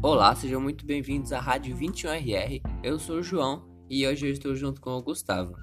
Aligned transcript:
Olá, 0.00 0.32
sejam 0.32 0.60
muito 0.60 0.86
bem-vindos 0.86 1.32
à 1.32 1.40
Rádio 1.40 1.76
21RR. 1.76 2.62
Eu 2.84 3.00
sou 3.00 3.16
o 3.16 3.22
João 3.22 3.68
e 3.90 4.06
hoje 4.06 4.28
eu 4.28 4.32
estou 4.32 4.54
junto 4.54 4.80
com 4.80 4.90
o 4.90 5.02
Gustavo. 5.02 5.56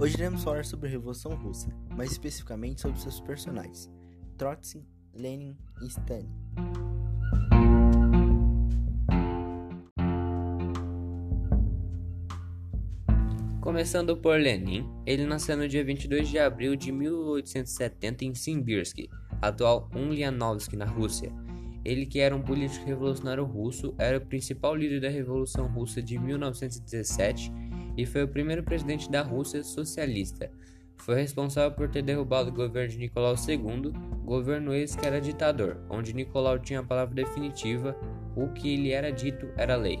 Hoje 0.00 0.14
iremos 0.14 0.42
falar 0.42 0.64
sobre 0.64 0.88
a 0.88 0.90
Revolução 0.90 1.32
Russa, 1.36 1.68
mais 1.96 2.10
especificamente 2.10 2.80
sobre 2.80 3.00
seus 3.00 3.20
personagens, 3.20 3.88
Trotsky, 4.36 4.84
Lenin 5.14 5.56
e 5.80 5.86
Stalin. 5.86 6.28
Começando 13.78 14.16
por 14.16 14.40
Lenin, 14.40 14.84
ele 15.06 15.24
nasceu 15.24 15.56
no 15.56 15.68
dia 15.68 15.84
22 15.84 16.28
de 16.28 16.36
abril 16.36 16.74
de 16.74 16.90
1870 16.90 18.24
em 18.24 18.34
Simbirsk, 18.34 19.08
atual 19.40 19.88
Ulyanovsk, 19.94 20.74
na 20.74 20.84
Rússia. 20.84 21.32
Ele, 21.84 22.04
que 22.04 22.18
era 22.18 22.34
um 22.34 22.42
político 22.42 22.84
revolucionário 22.84 23.44
russo, 23.44 23.94
era 23.96 24.18
o 24.18 24.20
principal 24.20 24.74
líder 24.74 25.02
da 25.02 25.08
Revolução 25.08 25.68
Russa 25.68 26.02
de 26.02 26.18
1917 26.18 27.52
e 27.96 28.04
foi 28.04 28.24
o 28.24 28.28
primeiro 28.28 28.64
presidente 28.64 29.08
da 29.08 29.22
Rússia 29.22 29.62
socialista. 29.62 30.50
Foi 30.96 31.14
responsável 31.14 31.70
por 31.70 31.88
ter 31.88 32.02
derrubado 32.02 32.50
o 32.50 32.52
governo 32.52 32.90
de 32.90 32.98
Nicolau 32.98 33.36
II, 33.36 33.92
governo 34.24 34.74
esse 34.74 34.98
que 34.98 35.06
era 35.06 35.20
ditador, 35.20 35.86
onde 35.88 36.12
Nicolau 36.12 36.58
tinha 36.58 36.80
a 36.80 36.84
palavra 36.84 37.14
definitiva, 37.14 37.96
o 38.34 38.48
que 38.48 38.76
lhe 38.76 38.90
era 38.90 39.12
dito 39.12 39.48
era 39.56 39.76
lei. 39.76 40.00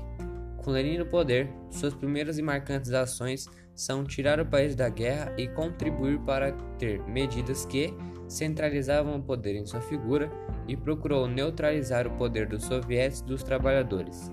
Com 0.68 0.72
Lenin 0.72 0.98
no 0.98 1.06
poder, 1.06 1.48
suas 1.70 1.94
primeiras 1.94 2.36
e 2.36 2.42
marcantes 2.42 2.92
ações 2.92 3.46
são 3.74 4.04
tirar 4.04 4.38
o 4.38 4.44
país 4.44 4.76
da 4.76 4.90
guerra 4.90 5.34
e 5.38 5.48
contribuir 5.48 6.18
para 6.26 6.52
ter 6.78 7.02
medidas 7.04 7.64
que 7.64 7.90
centralizavam 8.28 9.16
o 9.16 9.22
poder 9.22 9.56
em 9.56 9.64
sua 9.64 9.80
figura 9.80 10.30
e 10.66 10.76
procurou 10.76 11.26
neutralizar 11.26 12.06
o 12.06 12.14
poder 12.18 12.46
dos 12.46 12.64
soviéticos 12.64 13.20
e 13.20 13.24
dos 13.24 13.42
trabalhadores. 13.42 14.30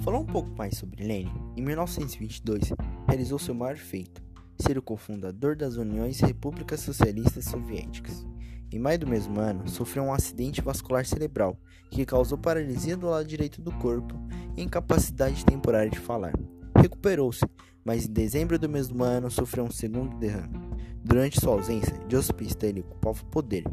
Falando 0.00 0.22
um 0.22 0.32
pouco 0.32 0.56
mais 0.56 0.78
sobre 0.78 1.04
Lenin, 1.04 1.34
em 1.54 1.60
1922 1.60 2.72
realizou 3.06 3.38
seu 3.38 3.54
maior 3.54 3.76
feito, 3.76 4.22
ser 4.58 4.78
o 4.78 4.82
cofundador 4.82 5.54
das 5.54 5.76
Uniões 5.76 6.18
Repúblicas 6.20 6.80
Socialistas 6.80 7.44
Soviéticas. 7.44 8.31
Em 8.72 8.78
maio 8.78 8.98
do 8.98 9.06
mesmo 9.06 9.38
ano, 9.38 9.68
sofreu 9.68 10.04
um 10.04 10.14
acidente 10.14 10.62
vascular 10.62 11.04
cerebral 11.04 11.58
que 11.90 12.06
causou 12.06 12.38
paralisia 12.38 12.96
do 12.96 13.06
lado 13.06 13.26
direito 13.26 13.60
do 13.60 13.70
corpo 13.72 14.18
e 14.56 14.62
incapacidade 14.62 15.44
temporária 15.44 15.90
de 15.90 15.98
falar. 15.98 16.32
Recuperou-se, 16.74 17.44
mas 17.84 18.06
em 18.06 18.12
dezembro 18.12 18.58
do 18.58 18.70
mesmo 18.70 19.04
ano 19.04 19.30
sofreu 19.30 19.64
um 19.64 19.70
segundo 19.70 20.16
derrame. 20.16 20.58
Durante 21.04 21.38
sua 21.38 21.52
ausência, 21.52 21.94
Joseph 22.08 22.40
Stalin 22.40 22.80
ocupava 22.80 23.20
o 23.20 23.26
poder. 23.26 23.64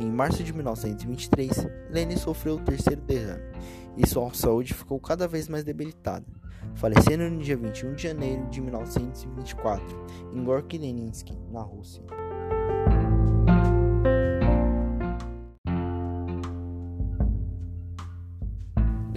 Em 0.00 0.10
março 0.10 0.42
de 0.42 0.52
1923, 0.52 1.68
Lenin 1.88 2.16
sofreu 2.16 2.56
o 2.56 2.60
terceiro 2.60 3.02
derrame 3.02 3.44
e 3.96 4.04
sua 4.04 4.34
saúde 4.34 4.74
ficou 4.74 4.98
cada 4.98 5.28
vez 5.28 5.46
mais 5.46 5.62
debilitada, 5.62 6.26
falecendo 6.74 7.30
no 7.30 7.40
dia 7.40 7.56
21 7.56 7.94
de 7.94 8.02
janeiro 8.02 8.48
de 8.48 8.60
1924 8.60 10.06
em 10.32 10.42
Gorky 10.42 10.76
Leninsky, 10.76 11.38
na 11.52 11.60
Rússia. 11.60 12.02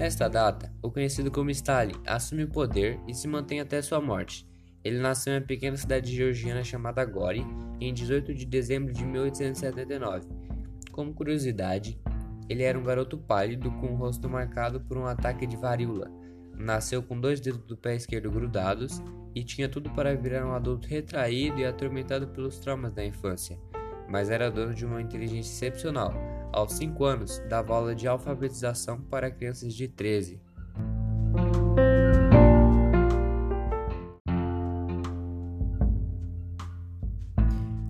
Nesta 0.03 0.27
data, 0.27 0.69
o 0.81 0.91
conhecido 0.91 1.31
como 1.31 1.49
Stalin 1.49 1.95
assume 2.05 2.43
o 2.43 2.49
poder 2.49 2.99
e 3.07 3.13
se 3.13 3.25
mantém 3.25 3.61
até 3.61 3.81
sua 3.81 4.01
morte. 4.01 4.45
Ele 4.83 4.99
nasceu 4.99 5.31
em 5.31 5.37
uma 5.37 5.41
pequena 5.41 5.77
cidade 5.77 6.13
georgiana 6.13 6.61
chamada 6.61 7.05
Gori 7.05 7.41
em 7.79 7.93
18 7.93 8.33
de 8.33 8.45
dezembro 8.45 8.91
de 8.91 9.01
1879. 9.05 10.27
Como 10.91 11.13
curiosidade, 11.13 11.97
ele 12.49 12.63
era 12.63 12.77
um 12.77 12.83
garoto 12.83 13.17
pálido 13.17 13.71
com 13.79 13.93
o 13.93 13.95
rosto 13.95 14.29
marcado 14.29 14.81
por 14.81 14.97
um 14.97 15.05
ataque 15.05 15.47
de 15.47 15.55
varíola. 15.55 16.11
Nasceu 16.53 17.01
com 17.01 17.17
dois 17.17 17.39
dedos 17.39 17.63
do 17.63 17.77
pé 17.77 17.95
esquerdo 17.95 18.29
grudados 18.29 19.01
e 19.33 19.41
tinha 19.41 19.69
tudo 19.69 19.89
para 19.91 20.17
virar 20.17 20.45
um 20.45 20.53
adulto 20.53 20.85
retraído 20.85 21.59
e 21.59 21.65
atormentado 21.65 22.27
pelos 22.27 22.59
traumas 22.59 22.91
da 22.91 23.05
infância, 23.05 23.57
mas 24.09 24.29
era 24.29 24.51
dono 24.51 24.75
de 24.75 24.85
uma 24.85 25.01
inteligência 25.01 25.49
excepcional 25.49 26.32
aos 26.53 26.73
5 26.73 27.03
anos, 27.03 27.41
dava 27.49 27.75
aula 27.75 27.95
de 27.95 28.07
alfabetização 28.07 29.01
para 29.01 29.31
crianças 29.31 29.73
de 29.73 29.87
13. 29.87 30.39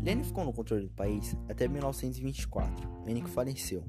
Lenin 0.02 0.24
ficou 0.24 0.46
no 0.46 0.54
controle 0.54 0.88
do 0.88 0.94
país 0.94 1.36
até 1.50 1.68
1924, 1.68 2.90
ano 3.08 3.22
que 3.22 3.30
faleceu. 3.30 3.84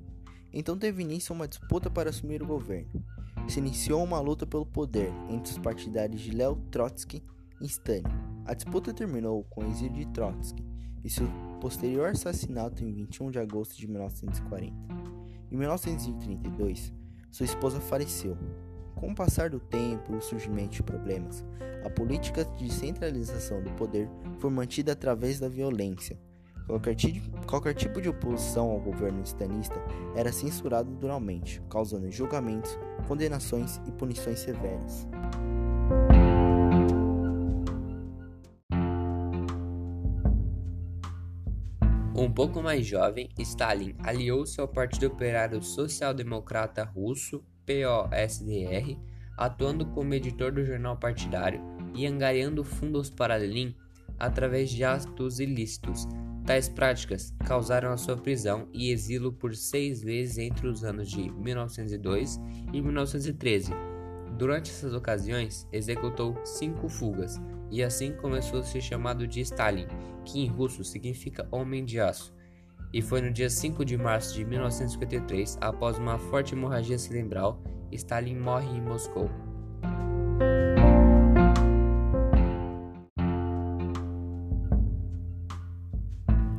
Então 0.53 0.79
teve 0.79 1.03
início 1.03 1.35
uma 1.35 1.49
disputa 1.49 1.91
para 1.91 2.11
assumir 2.11 2.43
o 2.43 2.47
governo. 2.47 3.05
Se 3.49 3.59
iniciou 3.59 4.03
uma 4.03 4.21
luta 4.21 4.47
pelo 4.47 4.65
poder 4.65 5.13
entre 5.29 5.53
os 5.53 5.59
partidários 5.59 6.21
de 6.21 6.31
Leo 6.31 6.57
Trotsky 6.71 7.23
e 7.61 7.67
Stalin. 7.67 8.03
A 8.47 8.55
disputa 8.55 8.93
terminou 8.95 9.45
com 9.45 9.65
o 9.65 9.71
exílio 9.71 9.97
de 9.97 10.07
Trotsky, 10.07 10.64
e 11.05 11.11
seu 11.11 11.29
posterior 11.61 12.09
assassinato 12.09 12.83
em 12.83 12.93
21 12.93 13.31
de 13.31 13.39
agosto 13.39 13.77
de 13.77 13.87
1940. 13.87 14.75
Em 15.53 15.57
1932, 15.57 16.93
sua 17.31 17.45
esposa 17.45 17.81
faleceu. 17.81 18.37
Com 18.95 19.11
o 19.11 19.15
passar 19.15 19.51
do 19.51 19.61
tempo 19.61 20.13
e 20.13 20.17
o 20.17 20.23
surgimento 20.23 20.77
de 20.77 20.83
problemas, 20.83 21.45
a 21.85 21.91
política 21.91 22.45
de 22.45 22.73
centralização 22.73 23.63
do 23.63 23.71
poder 23.73 24.09
foi 24.39 24.51
mantida 24.51 24.93
através 24.93 25.39
da 25.39 25.49
violência. 25.49 26.19
Qualquer, 26.67 26.97
qualquer 27.47 27.75
tipo 27.75 28.01
de 28.01 28.09
oposição 28.09 28.71
ao 28.71 28.81
governo 28.81 29.23
estanista 29.23 29.77
era 30.17 30.33
censurado 30.33 30.91
duramente, 30.93 31.61
causando 31.69 32.11
julgamentos, 32.11 32.79
condenações 33.07 33.81
e 33.87 33.93
punições 33.93 34.39
severas. 34.39 35.07
Um 42.17 42.31
pouco 42.31 42.63
mais 42.63 42.87
jovem, 42.87 43.29
Stalin 43.41 43.97
aliou-se 43.99 44.61
ao 44.61 44.69
Partido 44.69 45.09
Operário 45.09 45.61
Social 45.61 46.15
Democrata 46.15 46.85
Russo, 46.85 47.45
POSDR, 47.67 48.97
atuando 49.37 49.85
como 49.87 50.15
editor 50.15 50.53
do 50.53 50.65
jornal 50.65 50.97
partidário 50.97 51.61
e 51.93 52.07
angariando 52.07 52.63
fundos 52.63 53.11
para 53.11 53.35
Lenin 53.35 53.75
através 54.17 54.71
de 54.71 54.85
atos 54.85 55.41
ilícitos. 55.41 56.07
Tais 56.47 56.69
práticas 56.69 57.35
causaram 57.45 57.91
a 57.91 57.97
sua 57.97 58.17
prisão 58.17 58.69
e 58.73 58.93
exílio 58.93 59.33
por 59.33 59.53
seis 59.57 60.01
vezes 60.01 60.39
entre 60.39 60.69
os 60.69 60.85
anos 60.85 61.11
de 61.11 61.29
1902 61.33 62.39
e 62.73 62.81
1913. 62.81 63.73
Durante 64.39 64.71
essas 64.71 64.95
ocasiões, 64.95 65.67
executou 65.73 66.37
cinco 66.45 66.89
fugas, 66.89 67.41
e 67.75 67.83
assim 67.83 68.13
começou 68.13 68.61
a 68.61 68.63
ser 68.63 68.81
chamado 68.81 69.27
de 69.27 69.41
Stalin, 69.41 69.89
que 70.25 70.41
em 70.41 70.47
russo 70.47 70.85
significa 70.85 71.49
homem 71.51 71.85
de 71.85 71.99
aço. 71.99 72.33
E 72.93 73.03
foi 73.03 73.21
no 73.21 73.33
dia 73.33 73.51
5 73.51 73.85
de 73.85 73.99
março 73.99 74.33
de 74.33 74.45
1953, 74.45 75.59
após 75.61 75.99
uma 75.99 76.17
forte 76.17 76.55
hemorragia 76.55 76.97
cerebral, 76.97 77.61
Stalin 77.91 78.37
morre 78.37 78.69
em 78.69 78.81
Moscou. 78.81 79.29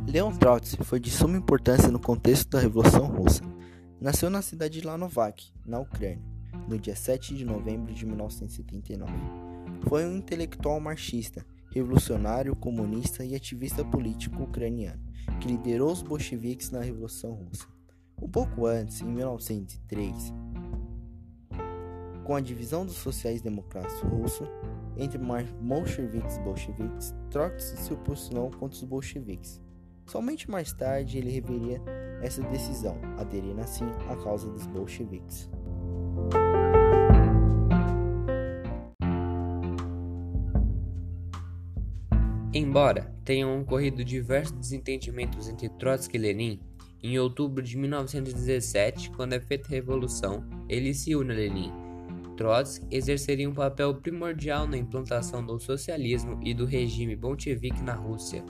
Leon 0.06 0.36
Trotsky 0.36 0.84
foi 0.84 1.00
de 1.00 1.10
suma 1.10 1.38
importância 1.38 1.90
no 1.90 2.00
contexto 2.00 2.50
da 2.50 2.60
Revolução 2.60 3.06
Russa. 3.06 3.44
Nasceu 4.02 4.30
na 4.30 4.42
cidade 4.42 4.82
de 4.82 4.86
Lanovac, 4.86 5.54
na 5.66 5.80
Ucrânia, 5.80 6.22
no 6.68 6.78
dia 6.78 6.96
7 6.96 7.36
de 7.36 7.46
novembro 7.46 7.94
de 7.94 8.06
1979. 8.06 9.45
Foi 9.88 10.04
um 10.04 10.18
intelectual 10.18 10.80
marxista, 10.80 11.46
revolucionário, 11.72 12.56
comunista 12.56 13.24
e 13.24 13.36
ativista 13.36 13.86
político 13.86 14.44
ucraniano, 14.44 15.02
que 15.40 15.48
liderou 15.48 15.92
os 15.92 16.02
bolcheviques 16.02 16.72
na 16.72 16.82
Revolução 16.82 17.34
Russa. 17.34 17.68
Um 18.20 18.28
pouco 18.28 18.66
antes, 18.66 19.02
em 19.02 19.06
1903, 19.06 20.34
com 22.24 22.36
a 22.36 22.42
divisão 22.42 22.84
dos 22.84 22.96
sociais-democratas 22.96 24.02
russos 24.02 24.48
entre 24.98 25.20
bolcheviques 25.62 26.38
e 26.38 26.40
bolcheviques, 26.40 27.14
Trotsky 27.30 27.80
se 27.80 27.96
posicionou 27.98 28.50
contra 28.50 28.76
os 28.76 28.84
bolcheviques. 28.84 29.62
Somente 30.08 30.50
mais 30.50 30.74
tarde 30.74 31.20
ele 31.20 31.30
reveria 31.30 31.80
essa 32.24 32.42
decisão, 32.44 32.98
aderindo 33.18 33.62
assim 33.62 33.86
à 34.10 34.16
causa 34.16 34.50
dos 34.50 34.66
bolcheviques. 34.66 35.50
Embora 42.58 43.14
tenham 43.26 43.60
ocorrido 43.60 44.02
diversos 44.02 44.58
desentendimentos 44.58 45.50
entre 45.50 45.68
Trotsky 45.68 46.16
e 46.16 46.22
Lenin, 46.22 46.62
em 47.04 47.20
outubro 47.20 47.62
de 47.62 47.76
1917, 47.76 49.10
quando 49.10 49.34
é 49.34 49.42
feita 49.42 49.68
a 49.68 49.72
Revolução, 49.72 50.42
ele 50.70 50.94
se 50.94 51.14
une 51.18 51.34
a 51.34 51.36
Lenin. 51.36 51.70
Trotsky 52.38 52.88
exerceria 52.90 53.50
um 53.50 53.54
papel 53.54 53.94
primordial 53.96 54.66
na 54.70 54.78
implantação 54.78 55.46
do 55.46 55.60
socialismo 55.60 56.40
e 56.42 56.54
do 56.54 56.64
regime 56.64 57.14
bolchevique 57.14 57.84
na 57.84 57.94
Rússia. 57.94 58.42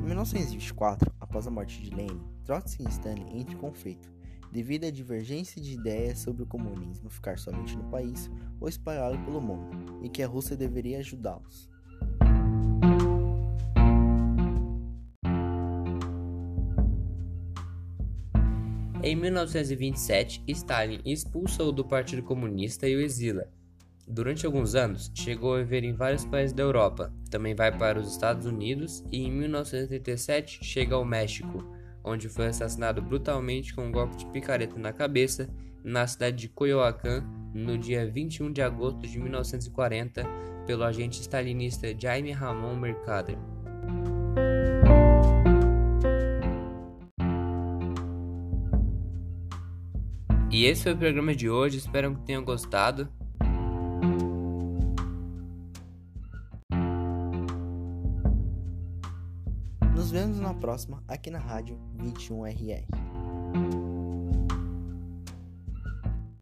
Em 0.00 0.06
1924, 0.06 1.12
após 1.18 1.48
a 1.48 1.50
morte 1.50 1.82
de 1.82 1.92
Lenin, 1.92 2.20
Trotsky 2.44 2.84
e 2.84 2.88
Stalin 2.88 3.26
entram 3.36 3.56
em 3.56 3.60
conflito, 3.60 4.19
devido 4.52 4.84
à 4.84 4.90
divergência 4.90 5.60
de 5.60 5.72
ideias 5.72 6.18
sobre 6.18 6.42
o 6.42 6.46
comunismo 6.46 7.08
ficar 7.10 7.38
somente 7.38 7.76
no 7.76 7.84
país 7.84 8.30
ou 8.60 8.68
espalhado 8.68 9.18
pelo 9.24 9.40
mundo, 9.40 10.00
e 10.02 10.08
que 10.08 10.22
a 10.22 10.26
Rússia 10.26 10.56
deveria 10.56 10.98
ajudá-los. 10.98 11.70
Em 19.02 19.16
1927, 19.16 20.42
Stalin 20.46 21.00
expulsa-o 21.06 21.72
do 21.72 21.82
Partido 21.82 22.22
Comunista 22.22 22.86
e 22.86 22.94
o 22.94 23.00
exila. 23.00 23.48
Durante 24.06 24.44
alguns 24.44 24.74
anos, 24.74 25.10
chegou 25.14 25.54
a 25.54 25.58
viver 25.58 25.84
em 25.84 25.94
vários 25.94 26.26
países 26.26 26.52
da 26.52 26.62
Europa, 26.62 27.10
também 27.30 27.54
vai 27.54 27.76
para 27.76 27.98
os 27.98 28.10
Estados 28.10 28.44
Unidos 28.44 29.02
e 29.10 29.22
em 29.22 29.30
1987 29.30 30.62
chega 30.62 30.96
ao 30.96 31.04
México, 31.04 31.64
onde 32.04 32.28
foi 32.28 32.46
assassinado 32.46 33.02
brutalmente 33.02 33.74
com 33.74 33.86
um 33.86 33.92
golpe 33.92 34.16
de 34.16 34.26
picareta 34.26 34.78
na 34.78 34.92
cabeça 34.92 35.48
na 35.82 36.06
cidade 36.06 36.36
de 36.36 36.48
Coyoacán 36.48 37.24
no 37.54 37.76
dia 37.76 38.08
21 38.10 38.52
de 38.52 38.62
agosto 38.62 39.00
de 39.00 39.18
1940 39.18 40.24
pelo 40.66 40.84
agente 40.84 41.20
stalinista 41.20 41.94
Jaime 41.98 42.32
Ramon 42.32 42.76
Mercader. 42.76 43.36
E 50.50 50.64
esse 50.64 50.82
foi 50.82 50.92
o 50.92 50.96
programa 50.96 51.34
de 51.34 51.48
hoje, 51.48 51.78
espero 51.78 52.14
que 52.14 52.22
tenham 52.22 52.44
gostado. 52.44 53.08
Nos 60.00 60.10
vemos 60.10 60.40
na 60.40 60.54
próxima 60.54 61.04
aqui 61.06 61.30
na 61.30 61.38
Rádio 61.38 61.78
21RR. 61.98 63.89